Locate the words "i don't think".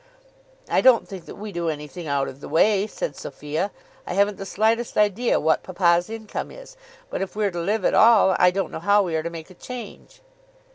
0.67-1.25